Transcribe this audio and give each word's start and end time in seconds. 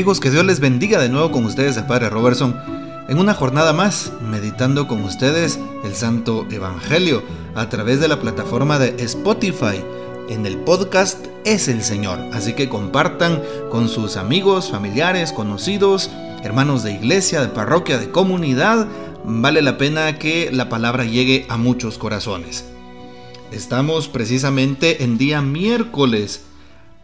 Amigos, 0.00 0.18
que 0.18 0.30
Dios 0.30 0.46
les 0.46 0.60
bendiga 0.60 0.98
de 0.98 1.10
nuevo 1.10 1.30
con 1.30 1.44
ustedes 1.44 1.76
el 1.76 1.84
Padre 1.84 2.08
Robertson 2.08 2.58
en 3.10 3.18
una 3.18 3.34
jornada 3.34 3.74
más, 3.74 4.14
meditando 4.22 4.88
con 4.88 5.02
ustedes 5.02 5.60
el 5.84 5.94
Santo 5.94 6.46
Evangelio 6.50 7.22
a 7.54 7.68
través 7.68 8.00
de 8.00 8.08
la 8.08 8.18
plataforma 8.18 8.78
de 8.78 8.94
Spotify. 9.04 9.84
En 10.30 10.46
el 10.46 10.56
podcast 10.56 11.26
es 11.44 11.68
el 11.68 11.82
Señor, 11.82 12.18
así 12.32 12.54
que 12.54 12.70
compartan 12.70 13.42
con 13.70 13.90
sus 13.90 14.16
amigos, 14.16 14.70
familiares, 14.70 15.34
conocidos, 15.34 16.08
hermanos 16.42 16.82
de 16.82 16.92
iglesia, 16.94 17.42
de 17.42 17.48
parroquia, 17.48 17.98
de 17.98 18.10
comunidad. 18.10 18.88
Vale 19.26 19.60
la 19.60 19.76
pena 19.76 20.18
que 20.18 20.48
la 20.50 20.70
palabra 20.70 21.04
llegue 21.04 21.44
a 21.50 21.58
muchos 21.58 21.98
corazones. 21.98 22.64
Estamos 23.52 24.08
precisamente 24.08 25.04
en 25.04 25.18
día 25.18 25.42
miércoles 25.42 26.46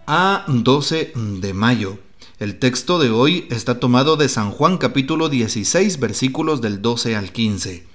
a 0.07 0.47
12 0.49 1.13
de 1.15 1.53
mayo. 1.53 1.99
El 2.39 2.59
texto 2.59 2.99
de 2.99 3.09
hoy 3.09 3.47
está 3.49 3.81
tomado 3.81 4.19
de 4.19 4.29
San 4.29 4.51
Juan 4.51 4.77
capítulo 4.77 5.31
16 5.31 5.99
versículos 5.99 6.61
del 6.61 6.83
12 6.83 7.17
al 7.17 7.33
15. 7.33 7.87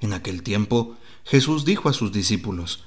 En 0.00 0.12
aquel 0.12 0.44
tiempo 0.44 0.94
Jesús 1.24 1.64
dijo 1.64 1.88
a 1.88 1.92
sus 1.92 2.12
discípulos, 2.12 2.84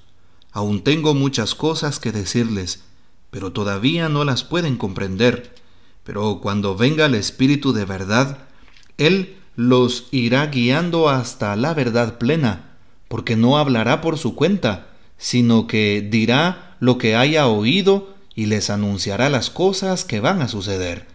Aún 0.54 0.82
tengo 0.82 1.14
muchas 1.14 1.56
cosas 1.56 2.00
que 2.00 2.14
decirles, 2.14 2.84
pero 3.32 3.52
todavía 3.52 4.08
no 4.08 4.24
las 4.24 4.46
pueden 4.46 4.78
comprender. 4.78 5.54
Pero 6.06 6.40
cuando 6.42 6.78
venga 6.78 7.08
el 7.08 7.16
Espíritu 7.16 7.74
de 7.74 7.84
verdad, 7.84 8.38
Él 8.98 9.36
los 9.58 10.08
irá 10.12 10.48
guiando 10.48 11.10
hasta 11.10 11.58
la 11.58 11.74
verdad 11.74 12.18
plena, 12.18 12.78
porque 13.10 13.36
no 13.36 13.58
hablará 13.58 14.00
por 14.00 14.18
su 14.18 14.36
cuenta, 14.36 14.88
sino 15.18 15.68
que 15.68 16.08
dirá 16.10 16.78
lo 16.80 16.98
que 16.98 17.18
haya 17.18 17.48
oído 17.48 18.13
y 18.36 18.48
les 18.48 18.70
anunciará 18.70 19.30
las 19.30 19.50
cosas 19.50 20.06
que 20.06 20.20
van 20.20 20.42
a 20.42 20.48
suceder. 20.48 21.08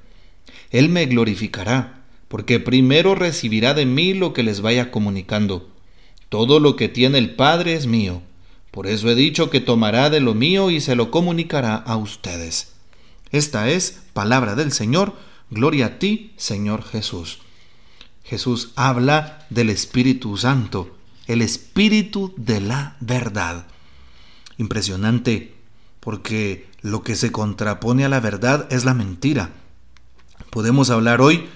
Él 0.71 0.89
me 0.89 1.07
glorificará, 1.07 2.03
porque 2.29 2.61
primero 2.61 3.15
recibirá 3.15 3.75
de 3.75 3.87
mí 3.87 4.15
lo 4.15 4.33
que 4.33 4.43
les 4.43 4.61
vaya 4.61 4.91
comunicando. 4.91 5.69
Todo 6.29 6.61
lo 6.61 6.77
que 6.77 6.89
tiene 6.89 7.19
el 7.19 7.35
Padre 7.35 7.75
es 7.75 7.87
mío. 7.87 8.23
Por 8.71 8.87
eso 8.87 9.09
he 9.11 9.15
dicho 9.15 9.51
que 9.51 9.61
tomará 9.61 10.11
de 10.11 10.21
lo 10.21 10.35
mío 10.35 10.71
y 10.71 10.81
se 10.81 10.95
lo 10.95 11.11
comunicará 11.11 11.75
a 11.75 11.97
ustedes. 11.97 12.75
Esta 13.33 13.71
es 13.71 14.03
palabra 14.13 14.55
del 14.55 14.73
Señor. 14.73 15.15
Gloria 15.51 15.87
a 15.87 15.99
ti, 15.99 16.33
Señor 16.37 16.85
Jesús. 16.85 17.39
Jesús 18.25 18.73
habla 18.77 19.47
del 19.49 19.71
Espíritu 19.71 20.37
Santo, 20.37 20.95
el 21.27 21.41
Espíritu 21.41 22.35
de 22.37 22.61
la 22.61 22.97
verdad. 23.01 23.67
Impresionante, 24.59 25.55
porque 26.01 26.67
lo 26.81 27.03
que 27.03 27.17
se 27.17 27.33
contrapone 27.33 28.05
a 28.05 28.09
la 28.09 28.21
verdad 28.21 28.67
es 28.71 28.85
la 28.85 28.95
mentira. 28.95 29.51
Podemos 30.51 30.91
hablar 30.91 31.21
hoy 31.21 31.47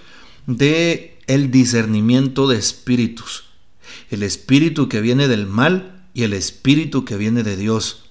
de 0.47 1.19
el 1.27 1.51
discernimiento 1.51 2.49
de 2.49 2.59
espíritus. 2.59 3.45
El 4.11 4.23
espíritu 4.23 4.89
que 4.89 5.01
viene 5.01 5.29
del 5.29 5.47
mal 5.47 6.07
y 6.15 6.25
el 6.25 6.33
espíritu 6.33 7.05
que 7.05 7.17
viene 7.17 7.43
de 7.43 7.57
Dios. 7.57 8.11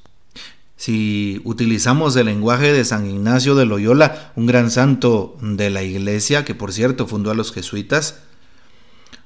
Si 0.77 1.41
utilizamos 1.43 2.15
el 2.15 2.25
lenguaje 2.25 2.73
de 2.73 2.83
San 2.85 3.07
Ignacio 3.07 3.53
de 3.53 3.65
Loyola, 3.65 4.31
un 4.35 4.47
gran 4.47 4.71
santo 4.71 5.37
de 5.41 5.69
la 5.69 5.83
iglesia, 5.83 6.43
que 6.43 6.55
por 6.55 6.73
cierto 6.73 7.05
fundó 7.05 7.29
a 7.29 7.35
los 7.35 7.51
jesuitas, 7.51 8.21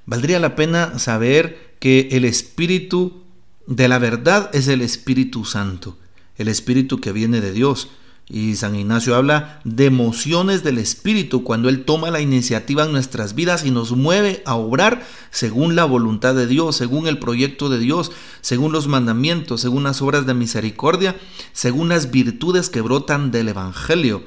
valdría 0.05 0.39
la 0.39 0.55
pena 0.55 0.99
saber 0.99 1.75
que 1.79 2.09
el 2.11 2.25
espíritu 2.25 3.23
de 3.67 3.87
la 3.87 3.99
verdad 3.99 4.49
es 4.53 4.67
el 4.67 4.81
Espíritu 4.81 5.45
Santo 5.45 5.97
el 6.37 6.47
Espíritu 6.47 6.99
que 6.99 7.11
viene 7.11 7.41
de 7.41 7.51
Dios. 7.51 7.89
Y 8.27 8.55
San 8.55 8.75
Ignacio 8.75 9.15
habla 9.15 9.61
de 9.65 9.85
emociones 9.85 10.63
del 10.63 10.79
Espíritu 10.79 11.43
cuando 11.43 11.69
Él 11.69 11.85
toma 11.85 12.09
la 12.09 12.21
iniciativa 12.21 12.85
en 12.85 12.91
nuestras 12.91 13.35
vidas 13.35 13.63
y 13.65 13.71
nos 13.71 13.91
mueve 13.91 14.41
a 14.47 14.55
obrar 14.55 15.05
según 15.29 15.75
la 15.75 15.85
voluntad 15.85 16.33
de 16.33 16.47
Dios, 16.47 16.75
según 16.75 17.05
el 17.05 17.19
proyecto 17.19 17.69
de 17.69 17.77
Dios, 17.77 18.11
según 18.41 18.71
los 18.71 18.87
mandamientos, 18.87 19.61
según 19.61 19.83
las 19.83 20.01
obras 20.01 20.25
de 20.25 20.33
misericordia, 20.33 21.15
según 21.53 21.89
las 21.89 22.09
virtudes 22.09 22.71
que 22.71 22.81
brotan 22.81 23.29
del 23.29 23.49
Evangelio. 23.49 24.23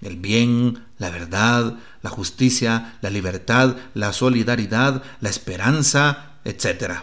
El 0.00 0.16
bien, 0.16 0.84
la 0.98 1.10
verdad, 1.10 1.76
la 2.02 2.10
justicia, 2.10 2.98
la 3.02 3.10
libertad, 3.10 3.76
la 3.94 4.12
solidaridad, 4.12 5.02
la 5.20 5.28
esperanza, 5.28 6.36
etc. 6.44 7.00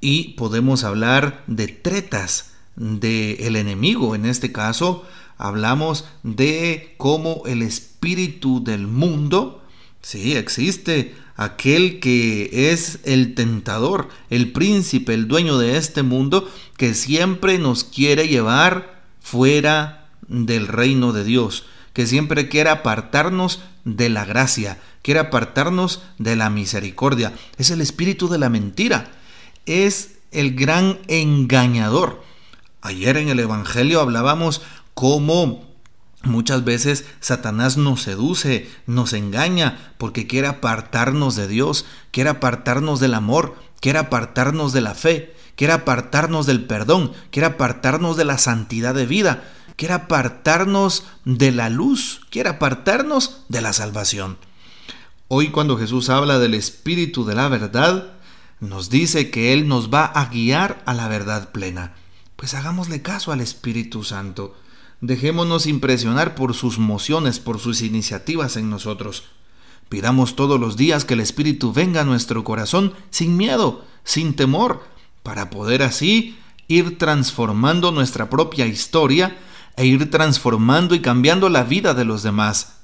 Y 0.00 0.34
podemos 0.34 0.84
hablar 0.84 1.42
de 1.46 1.68
tretas 1.68 2.51
del 2.76 3.56
enemigo. 3.56 4.14
En 4.14 4.26
este 4.26 4.52
caso, 4.52 5.04
hablamos 5.38 6.06
de 6.22 6.94
cómo 6.98 7.42
el 7.46 7.62
espíritu 7.62 8.62
del 8.62 8.86
mundo, 8.86 9.62
sí, 10.00 10.34
existe 10.36 11.14
aquel 11.36 12.00
que 12.00 12.70
es 12.72 13.00
el 13.04 13.34
tentador, 13.34 14.08
el 14.30 14.52
príncipe, 14.52 15.14
el 15.14 15.28
dueño 15.28 15.58
de 15.58 15.76
este 15.76 16.02
mundo, 16.02 16.50
que 16.76 16.94
siempre 16.94 17.58
nos 17.58 17.84
quiere 17.84 18.28
llevar 18.28 19.02
fuera 19.20 20.10
del 20.28 20.68
reino 20.68 21.12
de 21.12 21.24
Dios, 21.24 21.64
que 21.92 22.06
siempre 22.06 22.48
quiere 22.48 22.70
apartarnos 22.70 23.62
de 23.84 24.08
la 24.08 24.24
gracia, 24.24 24.78
quiere 25.02 25.20
apartarnos 25.20 26.02
de 26.18 26.36
la 26.36 26.50
misericordia. 26.50 27.32
Es 27.58 27.70
el 27.70 27.80
espíritu 27.80 28.28
de 28.28 28.38
la 28.38 28.48
mentira, 28.48 29.10
es 29.66 30.16
el 30.30 30.54
gran 30.54 30.98
engañador. 31.08 32.22
Ayer 32.82 33.16
en 33.16 33.28
el 33.28 33.38
Evangelio 33.38 34.00
hablábamos 34.00 34.60
cómo 34.94 35.64
muchas 36.24 36.64
veces 36.64 37.04
Satanás 37.20 37.76
nos 37.76 38.02
seduce, 38.02 38.68
nos 38.86 39.12
engaña, 39.12 39.94
porque 39.98 40.26
quiere 40.26 40.48
apartarnos 40.48 41.36
de 41.36 41.46
Dios, 41.46 41.86
quiere 42.10 42.30
apartarnos 42.30 42.98
del 42.98 43.14
amor, 43.14 43.54
quiere 43.80 44.00
apartarnos 44.00 44.72
de 44.72 44.80
la 44.80 44.96
fe, 44.96 45.32
quiere 45.54 45.74
apartarnos 45.74 46.44
del 46.44 46.64
perdón, 46.64 47.12
quiere 47.30 47.46
apartarnos 47.46 48.16
de 48.16 48.24
la 48.24 48.36
santidad 48.36 48.94
de 48.94 49.06
vida, 49.06 49.44
quiere 49.76 49.94
apartarnos 49.94 51.04
de 51.24 51.52
la 51.52 51.70
luz, 51.70 52.22
quiere 52.30 52.48
apartarnos 52.48 53.44
de 53.48 53.60
la 53.60 53.72
salvación. 53.72 54.38
Hoy 55.28 55.50
cuando 55.50 55.78
Jesús 55.78 56.10
habla 56.10 56.40
del 56.40 56.54
Espíritu 56.54 57.24
de 57.24 57.36
la 57.36 57.46
verdad, 57.46 58.14
nos 58.58 58.90
dice 58.90 59.30
que 59.30 59.52
Él 59.52 59.68
nos 59.68 59.88
va 59.88 60.04
a 60.04 60.26
guiar 60.26 60.82
a 60.84 60.94
la 60.94 61.06
verdad 61.06 61.52
plena 61.52 61.94
pues 62.42 62.54
hagámosle 62.54 63.02
caso 63.02 63.30
al 63.30 63.40
Espíritu 63.40 64.02
Santo. 64.02 64.56
Dejémonos 65.00 65.68
impresionar 65.68 66.34
por 66.34 66.54
sus 66.54 66.80
mociones, 66.80 67.38
por 67.38 67.60
sus 67.60 67.82
iniciativas 67.82 68.56
en 68.56 68.68
nosotros. 68.68 69.22
Pidamos 69.88 70.34
todos 70.34 70.58
los 70.58 70.76
días 70.76 71.04
que 71.04 71.14
el 71.14 71.20
Espíritu 71.20 71.72
venga 71.72 72.00
a 72.00 72.04
nuestro 72.04 72.42
corazón 72.42 72.94
sin 73.10 73.36
miedo, 73.36 73.84
sin 74.02 74.34
temor, 74.34 74.82
para 75.22 75.50
poder 75.50 75.84
así 75.84 76.36
ir 76.66 76.98
transformando 76.98 77.92
nuestra 77.92 78.28
propia 78.28 78.66
historia 78.66 79.38
e 79.76 79.86
ir 79.86 80.10
transformando 80.10 80.96
y 80.96 81.00
cambiando 81.00 81.48
la 81.48 81.62
vida 81.62 81.94
de 81.94 82.04
los 82.04 82.24
demás. 82.24 82.78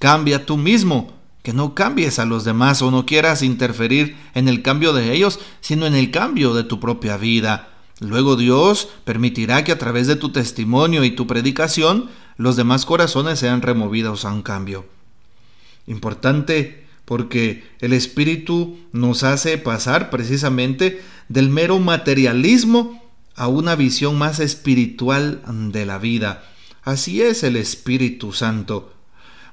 Cambia 0.00 0.44
tú 0.44 0.58
mismo, 0.58 1.14
que 1.42 1.54
no 1.54 1.74
cambies 1.74 2.18
a 2.18 2.26
los 2.26 2.44
demás 2.44 2.82
o 2.82 2.90
no 2.90 3.06
quieras 3.06 3.42
interferir 3.42 4.18
en 4.34 4.48
el 4.48 4.60
cambio 4.60 4.92
de 4.92 5.14
ellos, 5.14 5.40
sino 5.62 5.86
en 5.86 5.94
el 5.94 6.10
cambio 6.10 6.52
de 6.52 6.64
tu 6.64 6.78
propia 6.78 7.16
vida 7.16 7.72
Luego 8.00 8.36
Dios 8.36 8.88
permitirá 9.04 9.64
que 9.64 9.72
a 9.72 9.78
través 9.78 10.06
de 10.06 10.16
tu 10.16 10.30
testimonio 10.30 11.04
y 11.04 11.12
tu 11.12 11.26
predicación 11.26 12.10
los 12.36 12.56
demás 12.56 12.84
corazones 12.84 13.38
sean 13.38 13.62
removidos 13.62 14.24
a 14.24 14.32
un 14.32 14.42
cambio. 14.42 14.84
Importante 15.86 16.86
porque 17.06 17.64
el 17.80 17.92
Espíritu 17.92 18.76
nos 18.92 19.22
hace 19.22 19.56
pasar 19.56 20.10
precisamente 20.10 21.02
del 21.28 21.48
mero 21.48 21.78
materialismo 21.78 23.02
a 23.36 23.48
una 23.48 23.76
visión 23.76 24.18
más 24.18 24.40
espiritual 24.40 25.42
de 25.72 25.86
la 25.86 25.98
vida. 25.98 26.44
Así 26.82 27.22
es 27.22 27.42
el 27.44 27.56
Espíritu 27.56 28.32
Santo. 28.32 28.92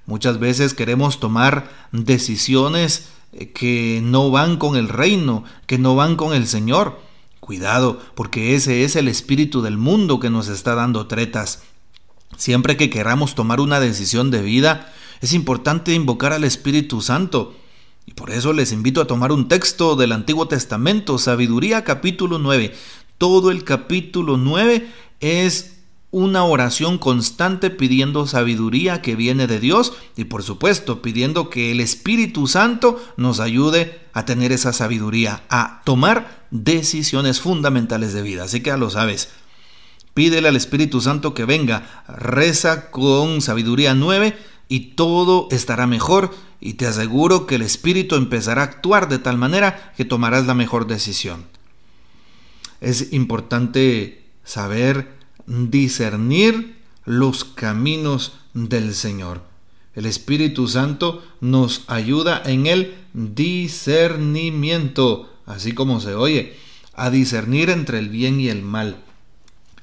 Muchas 0.06 0.40
veces 0.40 0.74
queremos 0.74 1.20
tomar 1.20 1.70
decisiones 1.92 3.10
que 3.54 4.02
no 4.04 4.32
van 4.32 4.58
con 4.58 4.76
el 4.76 4.90
reino, 4.90 5.44
que 5.66 5.78
no 5.78 5.96
van 5.96 6.16
con 6.16 6.34
el 6.34 6.48
Señor. 6.48 7.00
Cuidado, 7.44 8.00
porque 8.16 8.56
ese 8.56 8.86
es 8.86 8.96
el 8.96 9.10
espíritu 9.10 9.62
del 9.62 9.78
mundo 9.78 10.22
que 10.22 10.30
nos 10.30 10.48
está 10.48 10.76
dando 10.76 11.08
tretas. 11.08 11.62
Siempre 12.38 12.78
que 12.78 12.90
queramos 12.90 13.36
tomar 13.36 13.60
una 13.60 13.82
decisión 13.82 14.32
de 14.32 14.42
vida, 14.42 14.94
es 15.20 15.34
importante 15.34 15.94
invocar 15.94 16.32
al 16.32 16.46
Espíritu 16.46 17.02
Santo. 17.02 17.54
Y 18.06 18.14
por 18.14 18.32
eso 18.32 18.54
les 18.54 18.72
invito 18.72 19.02
a 19.02 19.08
tomar 19.08 19.34
un 19.34 19.50
texto 19.50 19.98
del 19.98 20.14
Antiguo 20.14 20.48
Testamento, 20.48 21.18
Sabiduría 21.18 21.84
capítulo 21.84 22.40
9. 22.40 22.74
Todo 23.18 23.52
el 23.52 23.66
capítulo 23.66 24.38
9 24.38 24.88
es 25.20 25.73
una 26.14 26.44
oración 26.44 27.00
constante 27.00 27.72
pidiendo 27.72 28.28
sabiduría 28.28 29.02
que 29.02 29.16
viene 29.16 29.48
de 29.48 29.60
Dios 29.60 29.94
y 30.16 30.26
por 30.26 30.44
supuesto 30.44 31.02
pidiendo 31.02 31.50
que 31.50 31.72
el 31.72 31.80
Espíritu 31.80 32.46
Santo 32.46 33.04
nos 33.18 33.40
ayude 33.40 34.00
a 34.14 34.24
tener 34.24 34.52
esa 34.52 34.74
sabiduría, 34.74 35.42
a 35.50 35.82
tomar 35.86 36.46
decisiones 36.52 37.42
fundamentales 37.42 38.14
de 38.14 38.22
vida. 38.22 38.44
Así 38.44 38.62
que 38.62 38.70
ya 38.70 38.78
lo 38.78 38.92
sabes. 38.92 39.30
Pídele 40.14 40.50
al 40.50 40.56
Espíritu 40.56 41.02
Santo 41.02 41.34
que 41.34 41.46
venga, 41.46 42.04
reza 42.08 42.92
con 42.92 43.42
sabiduría 43.42 43.96
9 43.96 44.38
y 44.70 44.92
todo 44.92 45.48
estará 45.50 45.88
mejor 45.88 46.30
y 46.62 46.76
te 46.76 46.86
aseguro 46.86 47.48
que 47.48 47.56
el 47.56 47.64
Espíritu 47.64 48.16
empezará 48.18 48.62
a 48.62 48.66
actuar 48.66 49.10
de 49.10 49.18
tal 49.18 49.40
manera 49.40 49.92
que 49.98 50.06
tomarás 50.06 50.46
la 50.46 50.54
mejor 50.54 50.86
decisión. 50.86 51.48
Es 52.82 53.14
importante 53.14 54.26
saber 54.44 55.23
discernir 55.48 56.76
los 57.06 57.44
caminos 57.44 58.34
del 58.54 58.94
Señor. 58.94 59.42
El 59.96 60.06
Espíritu 60.06 60.68
Santo 60.68 61.24
nos 61.42 61.84
ayuda 61.88 62.44
en 62.46 62.68
el 62.68 62.94
discernimiento, 63.14 65.34
así 65.46 65.74
como 65.74 66.00
se 66.00 66.16
oye, 66.16 66.56
a 66.94 67.10
discernir 67.10 67.70
entre 67.70 68.00
el 68.00 68.08
bien 68.10 68.40
y 68.40 68.48
el 68.50 68.64
mal, 68.64 68.98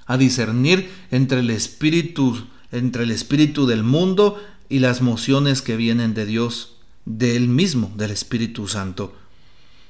a 0.06 0.16
discernir 0.16 0.90
entre 1.10 1.40
el 1.40 1.50
espíritu 1.50 2.46
entre 2.72 3.02
el 3.02 3.10
espíritu 3.10 3.66
del 3.66 3.82
mundo 3.82 4.40
y 4.68 4.78
las 4.78 5.02
mociones 5.02 5.62
que 5.62 5.76
vienen 5.76 6.14
de 6.14 6.26
Dios, 6.26 6.74
de 7.04 7.36
Él 7.36 7.48
mismo, 7.48 7.92
del 7.96 8.12
Espíritu 8.12 8.68
Santo. 8.68 9.12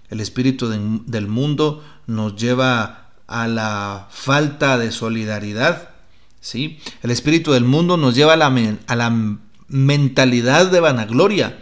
El 0.08 0.20
espíritu 0.20 0.68
del 0.68 1.28
mundo 1.28 1.84
nos 2.06 2.36
lleva 2.36 2.99
a 3.30 3.46
la 3.46 4.08
falta 4.10 4.76
de 4.76 4.90
solidaridad, 4.90 5.90
¿sí? 6.40 6.80
El 7.02 7.12
espíritu 7.12 7.52
del 7.52 7.64
mundo 7.64 7.96
nos 7.96 8.16
lleva 8.16 8.34
a 8.34 8.36
la, 8.36 8.52
a 8.86 8.96
la 8.96 9.38
mentalidad 9.68 10.66
de 10.66 10.80
vanagloria, 10.80 11.60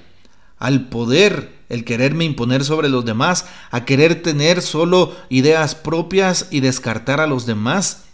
al 0.58 0.88
poder, 0.88 1.52
el 1.68 1.84
quererme 1.84 2.24
imponer 2.24 2.64
sobre 2.64 2.88
los 2.88 3.04
demás, 3.04 3.44
a 3.70 3.84
querer 3.84 4.22
tener 4.22 4.62
solo 4.62 5.14
ideas 5.28 5.74
propias 5.74 6.48
y 6.50 6.60
descartar 6.60 7.20
a 7.20 7.26
los 7.26 7.44
demás 7.44 8.04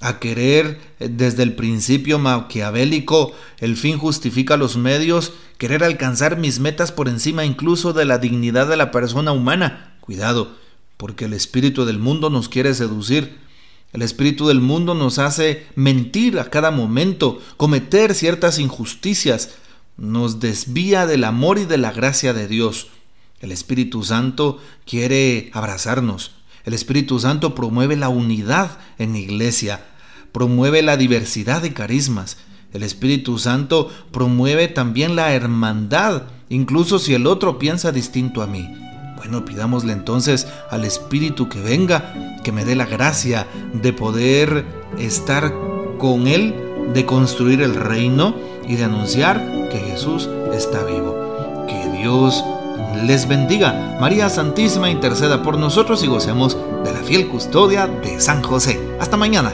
a 0.00 0.18
querer 0.18 0.80
eh, 0.98 1.08
desde 1.08 1.44
el 1.44 1.54
principio 1.54 2.18
maquiavélico, 2.18 3.32
el 3.58 3.76
fin 3.76 3.96
justifica 3.96 4.56
los 4.56 4.76
medios, 4.76 5.32
querer 5.56 5.84
alcanzar 5.84 6.36
mis 6.36 6.58
metas 6.58 6.90
por 6.90 7.08
encima 7.08 7.44
incluso 7.44 7.92
de 7.92 8.04
la 8.04 8.18
dignidad 8.18 8.66
de 8.66 8.76
la 8.76 8.90
persona 8.90 9.30
humana. 9.30 9.94
Cuidado, 10.00 10.56
porque 11.02 11.24
el 11.24 11.32
espíritu 11.32 11.84
del 11.84 11.98
mundo 11.98 12.30
nos 12.30 12.48
quiere 12.48 12.74
seducir. 12.74 13.40
El 13.92 14.02
espíritu 14.02 14.46
del 14.46 14.60
mundo 14.60 14.94
nos 14.94 15.18
hace 15.18 15.66
mentir 15.74 16.38
a 16.38 16.48
cada 16.48 16.70
momento, 16.70 17.42
cometer 17.56 18.14
ciertas 18.14 18.60
injusticias, 18.60 19.56
nos 19.96 20.38
desvía 20.38 21.08
del 21.08 21.24
amor 21.24 21.58
y 21.58 21.64
de 21.64 21.76
la 21.76 21.90
gracia 21.90 22.32
de 22.34 22.46
Dios. 22.46 22.86
El 23.40 23.50
Espíritu 23.50 24.04
Santo 24.04 24.60
quiere 24.86 25.50
abrazarnos. 25.54 26.36
El 26.64 26.72
Espíritu 26.72 27.18
Santo 27.18 27.56
promueve 27.56 27.96
la 27.96 28.08
unidad 28.08 28.78
en 28.96 29.16
iglesia 29.16 29.84
promueve 30.30 30.82
la 30.82 30.96
diversidad 30.96 31.60
de 31.60 31.72
carismas. 31.72 32.38
El 32.72 32.84
Espíritu 32.84 33.40
Santo 33.40 33.90
promueve 34.12 34.68
también 34.68 35.16
la 35.16 35.34
hermandad, 35.34 36.22
incluso 36.48 37.00
si 37.00 37.12
el 37.12 37.26
otro 37.26 37.58
piensa 37.58 37.90
distinto 37.90 38.40
a 38.40 38.46
mí. 38.46 38.91
Bueno, 39.22 39.44
pidámosle 39.44 39.92
entonces 39.92 40.48
al 40.68 40.84
Espíritu 40.84 41.48
que 41.48 41.60
venga, 41.60 42.12
que 42.42 42.50
me 42.50 42.64
dé 42.64 42.74
la 42.74 42.86
gracia 42.86 43.46
de 43.72 43.92
poder 43.92 44.64
estar 44.98 45.54
con 45.98 46.26
Él, 46.26 46.56
de 46.92 47.06
construir 47.06 47.62
el 47.62 47.76
reino 47.76 48.34
y 48.66 48.74
de 48.74 48.82
anunciar 48.82 49.68
que 49.70 49.78
Jesús 49.78 50.28
está 50.52 50.82
vivo. 50.82 51.64
Que 51.68 52.00
Dios 52.00 52.42
les 53.06 53.28
bendiga. 53.28 53.96
María 54.00 54.28
Santísima 54.28 54.90
interceda 54.90 55.40
por 55.44 55.56
nosotros 55.56 56.02
y 56.02 56.08
gocemos 56.08 56.56
de 56.82 56.92
la 56.92 56.98
fiel 56.98 57.28
custodia 57.28 57.86
de 57.86 58.20
San 58.20 58.42
José. 58.42 58.80
Hasta 58.98 59.16
mañana. 59.16 59.52